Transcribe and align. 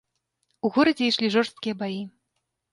У 0.69 0.71
горадзе 0.77 1.03
ішлі 1.11 1.31
жорсткія 1.37 1.79
баі. 1.85 2.03